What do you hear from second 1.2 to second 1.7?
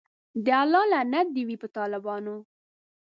دی وی په